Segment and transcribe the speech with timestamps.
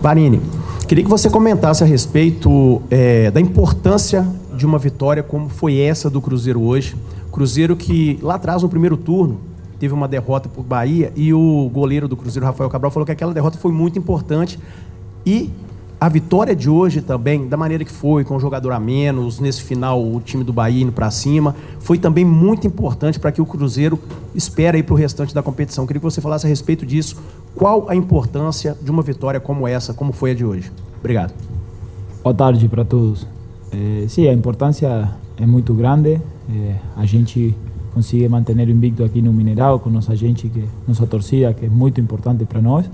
[0.00, 0.40] Varini,
[0.86, 6.08] queria que você comentasse a respeito é, da importância de uma vitória como foi essa
[6.08, 6.96] do Cruzeiro hoje.
[7.32, 9.40] Cruzeiro que lá atrás, no primeiro turno,
[9.78, 13.34] teve uma derrota por Bahia e o goleiro do Cruzeiro, Rafael Cabral, falou que aquela
[13.34, 14.58] derrota foi muito importante
[15.26, 15.50] e
[16.00, 19.62] a vitória de hoje também, da maneira que foi, com o jogador a menos, nesse
[19.62, 23.46] final o time do Bahia indo para cima, foi também muito importante para que o
[23.46, 23.98] Cruzeiro
[24.32, 25.86] espere aí para o restante da competição.
[25.86, 27.16] Queria que você falasse a respeito disso.
[27.52, 30.70] Qual a importância de uma vitória como essa, como foi a de hoje?
[31.00, 31.34] Obrigado.
[32.22, 33.26] Boa tarde para todos.
[33.72, 36.20] É, sim, a importância é muito grande.
[36.48, 37.56] É, a gente
[37.92, 41.68] consegue manter o invicto aqui no Mineral com nossa gente, que nossa torcida, que é
[41.68, 42.88] muito importante para nós.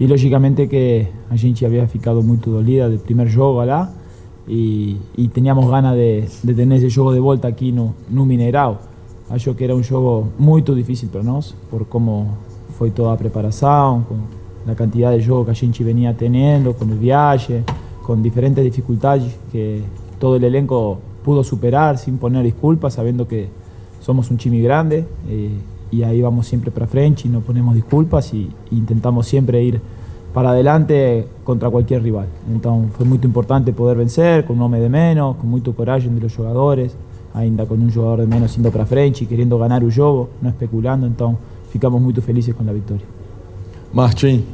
[0.00, 3.92] E logicamente que a gente havia ficado muito dolida do primeiro jogo lá
[4.48, 8.80] e, e tínhamos ganas de, de ter esse jogo de volta aqui no, no Mineral.
[9.28, 12.34] Acho que era um jogo muito difícil para nós, por como
[12.78, 16.86] foi toda a preparação, com a quantidade de jogos que a gente venia tendo, com
[16.86, 17.62] o viagem,
[18.02, 19.84] com diferentes dificuldades que
[20.18, 23.48] todo o elenco pudo superar sem poner desculpas, sabendo que
[24.00, 25.04] somos um time grande.
[25.28, 25.58] E,
[25.90, 29.80] y ahí vamos siempre para frente y no ponemos disculpas y, intentamos siempre ir
[30.32, 32.26] para adelante contra cualquier rival.
[32.48, 36.20] Entonces fue muy importante poder vencer con un hombre de menos, con mucho coraje de
[36.20, 36.94] los jugadores,
[37.34, 40.48] ainda con un jugador de menos indo para frente y queriendo ganar o jogo, no
[40.48, 41.36] especulando, então
[41.70, 43.04] ficamos muito felizes com a vitória.
[43.92, 44.44] Martim,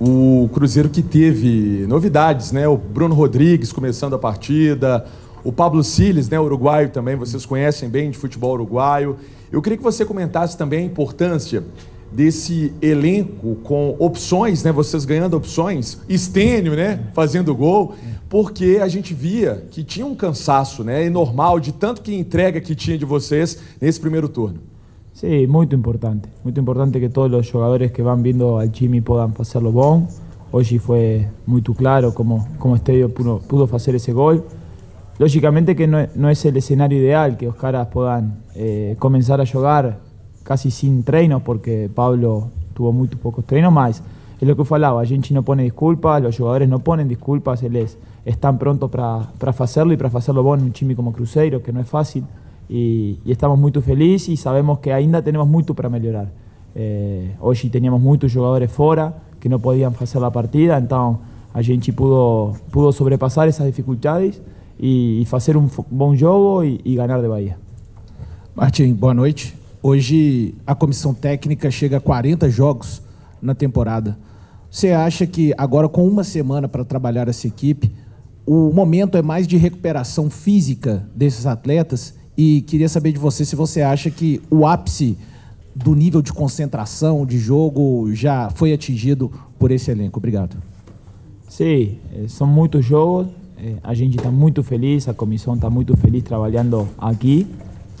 [0.00, 2.66] o Cruzeiro que teve novidades, né?
[2.66, 5.04] O Bruno Rodrigues começando a partida,
[5.44, 9.16] o Pablo Siles, né, uruguaio também, vocês conhecem bem de futebol uruguaio.
[9.50, 11.64] Eu queria que você comentasse também a importância
[12.12, 14.70] desse elenco com opções, né?
[14.70, 17.08] Vocês ganhando opções, Estênio, né?
[17.14, 17.94] Fazendo gol,
[18.28, 21.06] porque a gente via que tinha um cansaço, né?
[21.06, 24.60] E normal de tanto que entrega que tinha de vocês nesse primeiro turno.
[25.14, 26.28] Sim, muito importante.
[26.44, 30.06] Muito importante que todos os jogadores que vão vindo ao time possam fazer o bom.
[30.50, 34.44] Hoje foi muito claro como como o Estadio pudo, pudo fazer esse gol.
[35.18, 39.98] Lógicamente que no, es el escenario ideal que los caras puedan eh, comenzar a jugar
[40.42, 44.02] casi sin treinos, porque Pablo tuvo muy pocos treinos más.
[44.40, 47.96] Es lo que falaba, a gente no pone disculpas, los jugadores no ponen disculpas, ellos
[48.24, 51.80] están prontos para hacerlo y para hacerlo bueno en un chimi como Cruzeiro, que no
[51.80, 52.24] es fácil.
[52.68, 56.32] Y, estamos muy felices y sabemos que ainda tenemos mucho para mejorar.
[56.74, 61.20] Eh, hoy teníamos muchos jugadores fuera que no podían hacer la partida, entonces
[61.54, 64.40] a pudo, pudo sobrepasar esas dificultades
[64.78, 67.58] e, fazer um bom jogo e, e ganhar de Bahia.
[68.54, 69.54] Martim, boa noite.
[69.82, 73.02] Hoje a comissão técnica chega a 40 jogos
[73.40, 74.16] na temporada.
[74.70, 77.92] Você acha que agora, com uma semana para trabalhar essa equipe,
[78.46, 82.14] o momento é mais de recuperação física desses atletas?
[82.36, 85.18] E queria saber de você se você acha que o ápice
[85.74, 90.18] do nível de concentração, de jogo, já foi atingido por esse elenco.
[90.18, 90.56] Obrigado.
[91.48, 93.28] Sim, eh, são muitos jogos.
[93.62, 97.46] eh, a gente está muito feliz, a comissão está muito feliz trabalhando aqui.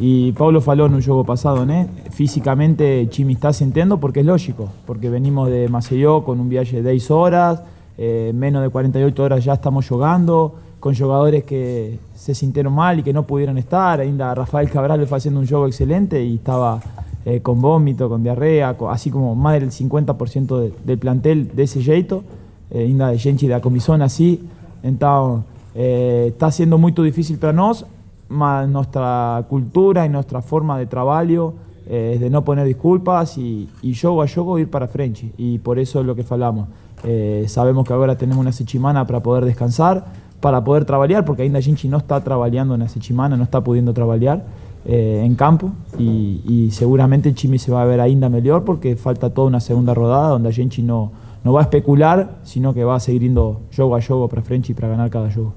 [0.00, 1.88] Y Pablo faló en un juego pasado, ¿no?
[2.12, 6.90] Físicamente Chimi está sintiendo porque es lógico, porque venimos de Maceió con un viaje de
[6.90, 7.62] 6 horas,
[7.96, 13.02] eh, menos de 48 horas ya estamos jugando, con jugadores que se sintieron mal y
[13.02, 13.98] que no pudieron estar.
[13.98, 16.80] Ainda Rafael Cabral le fue haciendo un juego excelente y estaba
[17.24, 21.82] eh, con vómito, con diarrea, así como más del 50% de, del plantel de ese
[21.82, 22.22] jeito.
[22.70, 24.40] Eh, ainda de gente de la comisión así.
[24.82, 25.44] Então,
[25.74, 27.84] eh, está sendo muito difícil para nós,
[28.28, 31.54] mas nossa cultura e nossa forma de trabalho
[31.86, 35.32] eh, es de no poner disculpas y, y yo a yogo ir para frente.
[35.38, 36.68] Y por eso es lo que hablamos.
[37.04, 40.04] Eh, sabemos que ahora tenemos una sechimana para poder descansar,
[40.40, 43.94] para poder trabajar, porque ainda Ginchi no está trabajando en la sechimana, no está pudiendo
[43.94, 44.44] trabajar
[44.84, 45.70] eh, en campo.
[45.98, 49.60] Y, y seguramente el Chimi se va a ver ainda mejor porque falta toda una
[49.60, 51.10] segunda rodada donde Ginchi no
[51.44, 54.88] não não vai especular, sino que vai seguir indo jogo a jogo para frente para
[54.88, 55.54] ganhar cada jogo.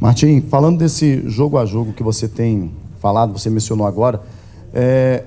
[0.00, 4.20] Martim, falando desse jogo a jogo que você tem falado, você mencionou agora,
[4.72, 5.24] é,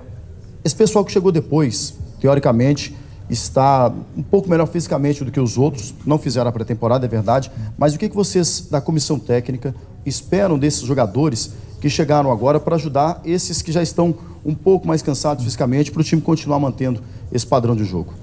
[0.64, 2.96] esse pessoal que chegou depois, teoricamente,
[3.30, 7.50] está um pouco melhor fisicamente do que os outros, não fizeram a pré-temporada, é verdade,
[7.78, 9.74] mas o que vocês da comissão técnica
[10.06, 14.14] esperam desses jogadores que chegaram agora para ajudar esses que já estão
[14.46, 17.02] um pouco mais cansados fisicamente para o time continuar mantendo
[17.32, 18.14] esse padrão de jogo?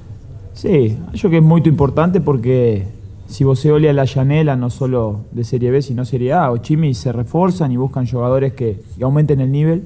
[0.59, 2.85] Sí, acho que es muy importante porque
[3.29, 6.95] si você olha la janela, no solo de Serie B, sino Serie A, o Chimi
[6.95, 9.85] se reforzan y buscan jugadores que, aumenten el nivel.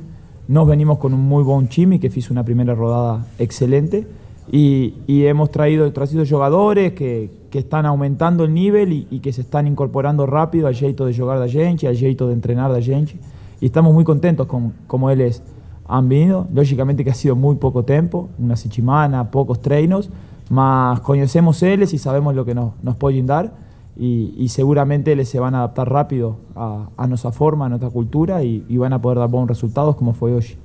[0.49, 4.07] Nos venimos con un muy buen Chimi que hizo una primera rodada excelente
[4.51, 4.95] y,
[5.27, 10.25] hemos traído, traído jugadores que, que, están aumentando el nivel y, que se están incorporando
[10.25, 13.17] rápido al jeito de jugar de gente, al jeito de entrenar de gente.
[13.61, 15.43] Y estamos muy contentos con como ellos
[15.87, 16.47] han venido.
[16.51, 20.09] Lógicamente que ha sido muy poco tiempo, una semana, pocos treinos,
[20.53, 23.55] Mas conocemos ellos y sabemos lo que nos, nos pueden dar
[23.97, 27.89] y, y seguramente ellos se van a adaptar rápido a, a nuestra forma, a nuestra
[27.89, 30.59] cultura y, y van a poder dar bons resultados como foi hoje.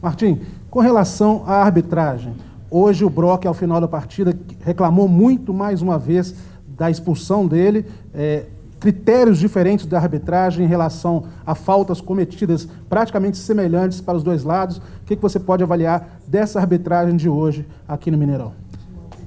[0.00, 0.38] Martim,
[0.70, 2.32] com relação à arbitragem,
[2.70, 6.36] hoje o Brock, ao final da partida, reclamou muito mais uma vez
[6.68, 7.84] da expulsão dele.
[8.14, 8.44] É,
[8.78, 14.76] critérios diferentes da arbitragem em relação a faltas cometidas praticamente semelhantes para os dois lados.
[14.76, 18.61] O que, que você pode avaliar dessa arbitragem de hoje aqui no Mineirão?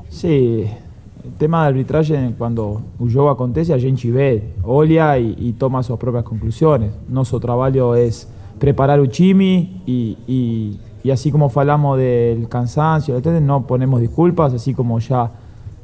[0.09, 0.65] Sí,
[1.23, 6.23] el tema de arbitraje, cuando juego acontece, a gente ve, olha y, toma sus propias
[6.23, 6.91] conclusiones.
[7.09, 8.27] Nuestro trabajo es
[8.59, 14.73] preparar un chimi y, y, y así como falamos del cansancio, no ponemos disculpas, así
[14.73, 15.31] como ya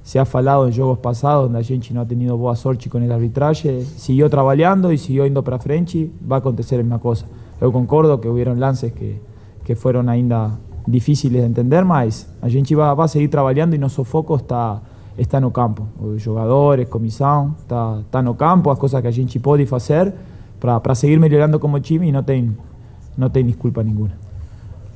[0.04, 3.12] se ha falado en juegos pasados donde gente no ha tenido boa sorte con el
[3.12, 7.28] arbitraje, siguió trabajando y siguió indo para frente, va a acontecer la misma cosa.
[7.60, 9.22] Yo concordo que hubieron lances que,
[9.64, 10.58] que fueron ainda
[10.88, 14.82] difíciles de entender, mas a gente va, va a seguir trabajando y nuestro foco está
[15.18, 15.88] está no campo.
[16.00, 20.14] Os jogadores, comissão, está, está no campo, as coisas que a gente pode fazer
[20.60, 22.56] para seguir melhorando como time e não tem,
[23.18, 24.12] não tem desculpa nenhuma.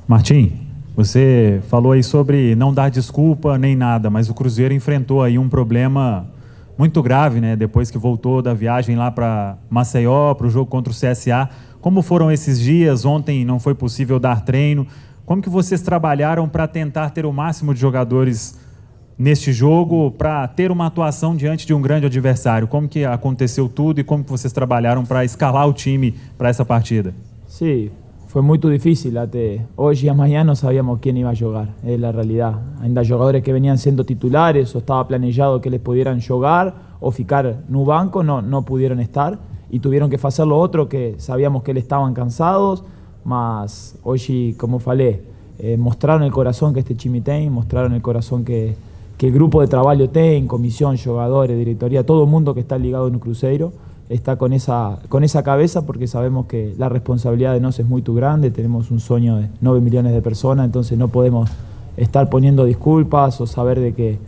[0.06, 0.52] Martim,
[0.96, 5.48] você falou aí sobre não dar desculpa nem nada, mas o Cruzeiro enfrentou aí um
[5.48, 6.26] problema
[6.78, 7.56] muito grave, né?
[7.56, 11.48] Depois que voltou da viagem lá para Maceió, para o jogo contra o CSA.
[11.80, 13.04] Como foram esses dias?
[13.04, 14.86] Ontem não foi possível dar treino.
[15.26, 18.56] Como que vocês trabalharam para tentar ter o máximo de jogadores
[19.18, 22.68] neste jogo para ter uma atuação diante de um grande adversário?
[22.68, 26.64] Como que aconteceu tudo e como que vocês trabalharam para escalar o time para essa
[26.64, 27.12] partida?
[27.48, 27.90] Sí,
[28.28, 32.58] fue muito difícil até hoje e amanhã não sabíamos quem ia jogar, é a realidade.
[32.80, 37.44] Ainda jogadores que venían sendo titulares ou estava planejado que eles pudieran jogar ou ficar
[37.68, 39.36] no banco, não, não puderam estar
[39.72, 42.84] e tiveram que fazer lo outro que sabíamos que eles estavam cansados,
[43.26, 45.20] mas hoje, como falei,
[45.58, 48.76] eh, mostraron el corazón que este tem, mostraron el corazón que,
[49.18, 53.08] que el grupo de trabajo ten, comisión, jugadores, directoría, todo el mundo que está ligado
[53.08, 53.72] en un cruceiro
[54.08, 58.02] está con esa, con esa cabeza porque sabemos que la responsabilidad de nos es muy
[58.02, 61.50] grande, tenemos un sueño de 9 millones de personas, entonces no podemos
[61.96, 64.20] estar poniendo disculpas o saber de que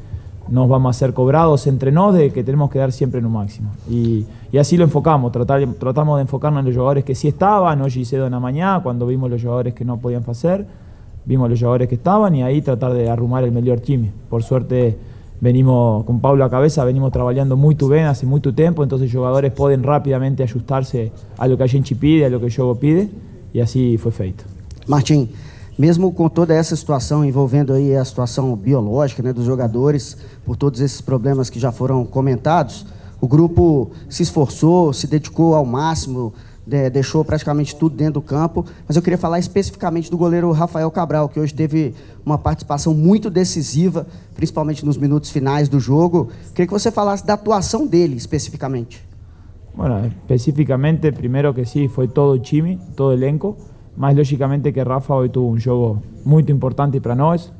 [0.49, 3.33] nos vamos a ser cobrados entre nos, de que tenemos que dar siempre en un
[3.33, 3.71] máximo.
[3.89, 7.81] Y, y así lo enfocamos, tratar, tratamos de enfocarnos en los jugadores que sí estaban,
[7.81, 10.67] hoy hice en la mañana, cuando vimos los jugadores que no podían hacer
[11.29, 14.11] vimos los jugadores que estaban y ahí tratar de arrumar el mejor time.
[14.31, 14.97] Por suerte
[15.41, 19.53] venimos con Pablo a cabeza, venimos trabajando muy bien hace mucho tiempo, entonces los jugadores
[19.53, 21.67] pueden rápidamente ajustarse a lo que a
[22.01, 23.11] pide, a lo que jogo pide,
[23.55, 24.45] e assim foi feito.
[24.87, 25.29] Martim,
[25.79, 30.81] mesmo com toda essa situação envolvendo aí a situação biológica né, dos jogadores, por todos
[30.81, 32.85] esses problemas que já foram comentados,
[33.21, 36.35] o grupo se esforçou, se dedicou ao máximo,
[36.67, 38.65] de, deixou praticamente tudo dentro do campo.
[38.87, 43.31] Mas eu queria falar especificamente do goleiro Rafael Cabral, que hoje teve uma participação muito
[43.31, 46.29] decisiva, principalmente nos minutos finais do jogo.
[46.51, 49.07] Queria que você falasse da atuação dele especificamente.
[49.75, 53.57] Bueno, específicamente, primero que sí, fue todo el time, todo el elenco,
[53.99, 57.53] más lógicamente que Rafa hoy tuvo un juego muy importante para nosotros.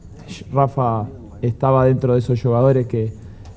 [0.53, 1.07] Rafa
[1.43, 3.13] estaba dentro de esos jugadores que,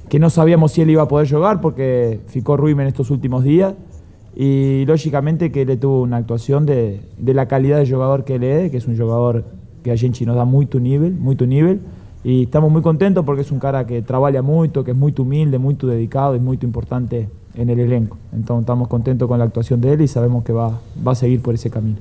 [0.09, 3.43] que no sabíamos si él iba a poder jugar porque ficó Ruim en estos últimos
[3.43, 3.75] días
[4.35, 8.43] y lógicamente que él tuvo una actuación de, de la calidad de jugador que él
[8.43, 9.45] es, que es un jugador
[9.83, 11.81] que a gente nos da mucho nivel, mucho nivel,
[12.23, 15.59] y estamos muy contentos porque es un cara que trabaja mucho, que es muy humilde,
[15.59, 18.17] muy dedicado y muy importante en el elenco.
[18.31, 21.41] Entonces estamos contentos con la actuación de él y sabemos que va, va a seguir
[21.41, 21.97] por ese camino.